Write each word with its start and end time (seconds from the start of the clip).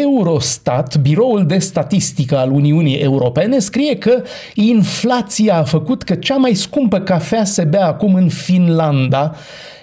Eurostat, 0.00 0.96
biroul 0.96 1.46
de 1.46 1.58
statistică 1.58 2.38
al 2.38 2.50
Uniunii 2.50 2.96
Europene, 2.96 3.58
scrie 3.58 3.96
că 3.96 4.22
inflația 4.54 5.56
a 5.56 5.62
făcut 5.62 6.02
că 6.02 6.14
cea 6.14 6.36
mai 6.36 6.54
scumpă 6.54 6.98
cafea 7.00 7.44
se 7.44 7.64
bea 7.64 7.86
acum 7.86 8.14
în 8.14 8.28
Finlanda, 8.28 9.34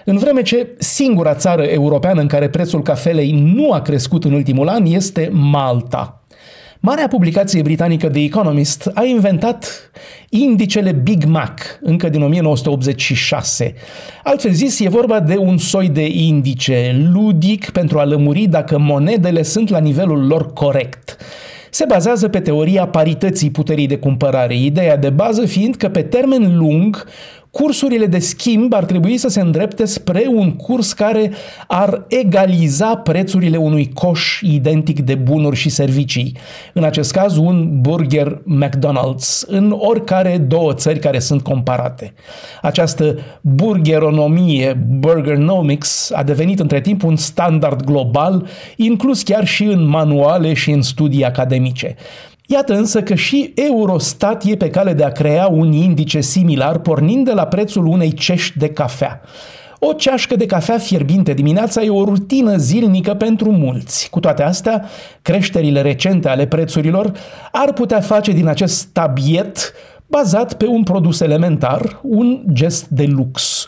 în 0.05 0.17
vreme 0.17 0.41
ce 0.41 0.67
singura 0.77 1.35
țară 1.35 1.63
europeană 1.63 2.21
în 2.21 2.27
care 2.27 2.49
prețul 2.49 2.81
cafelei 2.81 3.31
nu 3.31 3.71
a 3.71 3.81
crescut 3.81 4.23
în 4.23 4.33
ultimul 4.33 4.67
an 4.67 4.85
este 4.85 5.29
Malta. 5.31 6.20
Marea 6.83 7.07
publicație 7.07 7.61
britanică 7.61 8.09
The 8.09 8.23
Economist 8.23 8.91
a 8.93 9.03
inventat 9.03 9.91
indicele 10.29 10.91
Big 10.91 11.23
Mac 11.23 11.59
încă 11.81 12.09
din 12.09 12.21
1986. 12.21 13.73
Altfel 14.23 14.51
zis, 14.51 14.79
e 14.79 14.89
vorba 14.89 15.19
de 15.19 15.37
un 15.37 15.57
soi 15.57 15.89
de 15.89 16.07
indice 16.07 17.09
ludic 17.13 17.69
pentru 17.69 17.99
a 17.99 18.05
lămuri 18.05 18.45
dacă 18.45 18.77
monedele 18.79 19.43
sunt 19.43 19.69
la 19.69 19.79
nivelul 19.79 20.27
lor 20.27 20.53
corect 20.53 21.17
se 21.73 21.85
bazează 21.87 22.27
pe 22.27 22.39
teoria 22.39 22.87
parității 22.87 23.51
puterii 23.51 23.87
de 23.87 23.97
cumpărare, 23.97 24.55
ideea 24.55 24.97
de 24.97 25.09
bază 25.09 25.45
fiind 25.45 25.75
că 25.75 25.89
pe 25.89 26.01
termen 26.01 26.57
lung 26.57 27.05
cursurile 27.51 28.05
de 28.05 28.19
schimb 28.19 28.73
ar 28.73 28.85
trebui 28.85 29.17
să 29.17 29.27
se 29.27 29.41
îndrepte 29.41 29.85
spre 29.85 30.23
un 30.27 30.55
curs 30.55 30.93
care 30.93 31.31
ar 31.67 32.05
egaliza 32.07 32.95
prețurile 32.95 33.57
unui 33.57 33.91
coș 33.93 34.39
identic 34.41 34.99
de 34.99 35.15
bunuri 35.15 35.55
și 35.55 35.69
servicii. 35.69 36.37
În 36.73 36.83
acest 36.83 37.11
caz, 37.11 37.35
un 37.35 37.81
burger 37.81 38.41
McDonald's 38.63 39.47
în 39.47 39.75
oricare 39.77 40.37
două 40.37 40.73
țări 40.73 40.99
care 40.99 41.19
sunt 41.19 41.41
comparate. 41.41 42.13
Această 42.61 43.19
burgeronomie, 43.41 44.85
burgernomics, 44.89 46.11
a 46.11 46.23
devenit 46.23 46.59
între 46.59 46.81
timp 46.81 47.03
un 47.03 47.15
standard 47.15 47.83
global, 47.83 48.47
inclus 48.75 49.23
chiar 49.23 49.45
și 49.45 49.63
în 49.63 49.87
manuale 49.87 50.53
și 50.53 50.71
în 50.71 50.81
studii 50.81 51.25
academice. 51.25 51.95
Iată 52.51 52.73
însă 52.73 53.03
că 53.03 53.15
și 53.15 53.53
Eurostat 53.55 54.43
e 54.43 54.55
pe 54.55 54.69
cale 54.69 54.93
de 54.93 55.03
a 55.03 55.11
crea 55.11 55.47
un 55.47 55.71
indice 55.71 56.21
similar 56.21 56.79
pornind 56.79 57.25
de 57.25 57.33
la 57.33 57.45
prețul 57.45 57.85
unei 57.85 58.13
cești 58.13 58.57
de 58.57 58.69
cafea. 58.69 59.21
O 59.79 59.93
ceașcă 59.93 60.35
de 60.35 60.45
cafea 60.45 60.77
fierbinte 60.77 61.33
dimineața 61.33 61.81
e 61.81 61.89
o 61.89 62.03
rutină 62.03 62.57
zilnică 62.57 63.13
pentru 63.13 63.51
mulți. 63.51 64.09
Cu 64.09 64.19
toate 64.19 64.43
astea, 64.43 64.85
creșterile 65.21 65.81
recente 65.81 66.29
ale 66.29 66.47
prețurilor 66.47 67.11
ar 67.51 67.73
putea 67.73 67.99
face 67.99 68.31
din 68.31 68.47
acest 68.47 68.85
tabiet 68.85 69.73
bazat 70.07 70.53
pe 70.53 70.65
un 70.65 70.83
produs 70.83 71.19
elementar, 71.19 71.99
un 72.03 72.41
gest 72.53 72.87
de 72.87 73.05
lux. 73.05 73.67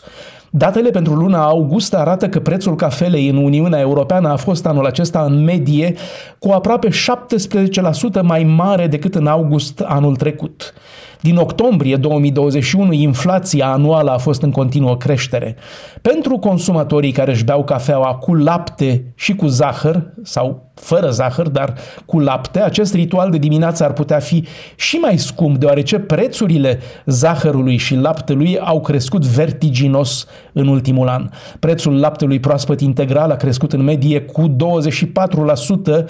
Datele 0.56 0.90
pentru 0.90 1.14
luna 1.14 1.44
august 1.44 1.94
arată 1.94 2.28
că 2.28 2.40
prețul 2.40 2.76
cafelei 2.76 3.28
în 3.28 3.36
Uniunea 3.36 3.80
Europeană 3.80 4.28
a 4.28 4.36
fost 4.36 4.66
anul 4.66 4.86
acesta 4.86 5.22
în 5.22 5.44
medie 5.44 5.94
cu 6.38 6.50
aproape 6.50 6.88
17% 6.88 8.22
mai 8.22 8.44
mare 8.44 8.86
decât 8.86 9.14
în 9.14 9.26
august 9.26 9.80
anul 9.80 10.16
trecut. 10.16 10.74
Din 11.20 11.36
octombrie 11.36 11.96
2021, 11.96 12.92
inflația 12.92 13.66
anuală 13.66 14.10
a 14.10 14.18
fost 14.18 14.42
în 14.42 14.50
continuă 14.50 14.96
creștere. 14.96 15.56
Pentru 16.02 16.38
consumatorii 16.38 17.12
care 17.12 17.30
își 17.30 17.44
beau 17.44 17.64
cafeaua 17.64 18.14
cu 18.14 18.34
lapte 18.34 19.12
și 19.14 19.34
cu 19.34 19.46
zahăr, 19.46 20.12
sau 20.22 20.72
fără 20.74 21.10
zahăr, 21.10 21.48
dar 21.48 21.74
cu 22.06 22.18
lapte, 22.18 22.60
acest 22.60 22.94
ritual 22.94 23.30
de 23.30 23.38
dimineață 23.38 23.84
ar 23.84 23.92
putea 23.92 24.18
fi 24.18 24.44
și 24.76 24.96
mai 24.96 25.18
scump, 25.18 25.56
deoarece 25.56 25.98
prețurile 25.98 26.78
zahărului 27.06 27.76
și 27.76 27.94
laptelui 27.94 28.58
au 28.58 28.80
crescut 28.80 29.24
vertiginos 29.24 30.26
în 30.52 30.68
ultimul 30.68 31.08
an. 31.08 31.28
Prețul 31.58 31.98
laptelui 32.00 32.40
proaspăt 32.40 32.80
integral 32.80 33.30
a 33.30 33.36
crescut 33.36 33.72
în 33.72 33.82
medie 33.82 34.20
cu 34.20 34.48
24% 34.48 36.04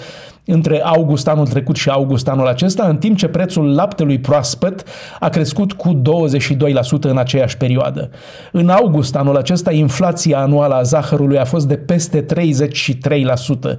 între 0.45 0.81
august 0.83 1.27
anul 1.27 1.47
trecut 1.47 1.75
și 1.75 1.89
august 1.89 2.27
anul 2.27 2.47
acesta, 2.47 2.87
în 2.87 2.97
timp 2.97 3.17
ce 3.17 3.27
prețul 3.27 3.75
laptelui 3.75 4.19
proaspăt 4.19 4.83
a 5.19 5.29
crescut 5.29 5.73
cu 5.73 6.01
22% 6.01 6.99
în 6.99 7.17
aceeași 7.17 7.57
perioadă. 7.57 8.09
În 8.51 8.69
august 8.69 9.15
anul 9.15 9.37
acesta, 9.37 9.71
inflația 9.71 10.39
anuală 10.39 10.75
a 10.75 10.81
zahărului 10.81 11.39
a 11.39 11.45
fost 11.45 11.67
de 11.67 11.75
peste 11.75 12.25
33%. 12.25 13.77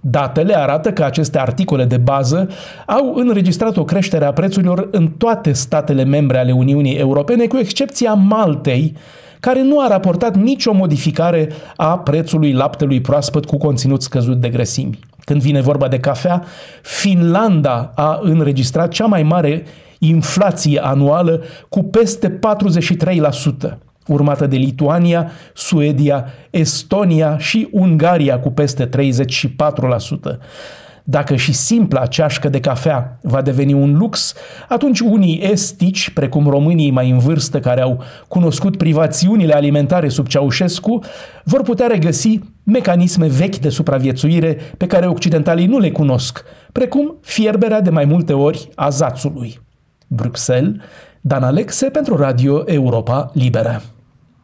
Datele 0.00 0.56
arată 0.58 0.92
că 0.92 1.04
aceste 1.04 1.38
articole 1.38 1.84
de 1.84 1.96
bază 1.96 2.48
au 2.86 3.14
înregistrat 3.14 3.76
o 3.76 3.84
creștere 3.84 4.24
a 4.24 4.32
prețurilor 4.32 4.88
în 4.90 5.08
toate 5.08 5.52
statele 5.52 6.04
membre 6.04 6.38
ale 6.38 6.52
Uniunii 6.52 6.96
Europene, 6.96 7.46
cu 7.46 7.56
excepția 7.56 8.12
Maltei, 8.12 8.94
care 9.40 9.62
nu 9.62 9.80
a 9.80 9.88
raportat 9.88 10.36
nicio 10.36 10.72
modificare 10.72 11.48
a 11.76 11.98
prețului 11.98 12.52
laptelui 12.52 13.00
proaspăt 13.00 13.44
cu 13.44 13.56
conținut 13.56 14.02
scăzut 14.02 14.40
de 14.40 14.48
grăsimi. 14.48 14.98
Când 15.26 15.40
vine 15.40 15.60
vorba 15.60 15.88
de 15.88 15.98
cafea, 16.00 16.44
Finlanda 16.82 17.92
a 17.94 18.18
înregistrat 18.22 18.90
cea 18.90 19.06
mai 19.06 19.22
mare 19.22 19.64
inflație 19.98 20.84
anuală 20.84 21.42
cu 21.68 21.82
peste 21.82 22.38
43%, 23.68 23.78
urmată 24.06 24.46
de 24.46 24.56
Lituania, 24.56 25.30
Suedia, 25.54 26.26
Estonia 26.50 27.38
și 27.38 27.68
Ungaria 27.72 28.40
cu 28.40 28.50
peste 28.50 28.88
34%. 28.88 28.88
Dacă 31.08 31.36
și 31.36 31.52
simpla 31.52 32.06
ceașcă 32.06 32.48
de 32.48 32.60
cafea 32.60 33.18
va 33.22 33.42
deveni 33.42 33.72
un 33.72 33.96
lux, 33.96 34.34
atunci 34.68 35.00
unii 35.00 35.40
estici, 35.42 36.10
precum 36.10 36.46
românii 36.46 36.90
mai 36.90 37.10
în 37.10 37.18
vârstă 37.18 37.60
care 37.60 37.80
au 37.80 38.02
cunoscut 38.28 38.76
privațiunile 38.76 39.54
alimentare 39.54 40.08
sub 40.08 40.26
Ceaușescu, 40.26 40.98
vor 41.44 41.62
putea 41.62 41.86
regăsi 41.86 42.38
mecanisme 42.62 43.26
vechi 43.26 43.56
de 43.56 43.68
supraviețuire 43.68 44.58
pe 44.76 44.86
care 44.86 45.06
occidentalii 45.06 45.66
nu 45.66 45.78
le 45.78 45.90
cunosc, 45.90 46.44
precum 46.72 47.14
fierberea 47.20 47.80
de 47.80 47.90
mai 47.90 48.04
multe 48.04 48.32
ori 48.32 48.68
a 48.74 48.88
zațului. 48.88 49.60
Bruxelles, 50.06 50.74
Dan 51.20 51.42
Alexe 51.42 51.86
pentru 51.86 52.16
Radio 52.16 52.62
Europa 52.66 53.30
Liberă. 53.32 53.82